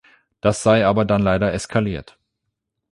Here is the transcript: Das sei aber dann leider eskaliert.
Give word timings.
Das 0.41 0.63
sei 0.63 0.87
aber 0.87 1.05
dann 1.05 1.21
leider 1.21 1.53
eskaliert. 1.53 2.17